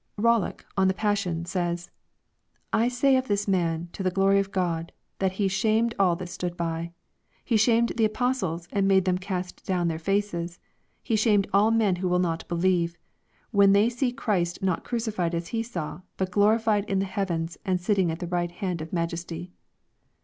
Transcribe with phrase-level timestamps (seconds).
[0.17, 1.91] Rollock, on the Passion, says,"
[2.83, 6.25] I say of this man, to the gloiy of God, that he shamed all that
[6.27, 6.91] stood by.
[7.45, 10.57] He shamed the Apos tles and made them cast down their faces.
[11.03, 12.97] He shamed all men who will not believe,
[13.51, 17.79] when they see Christ not crucified as he saw, but glorified in the heavens, and
[17.79, 19.51] sitting at the right hand of Maj esty."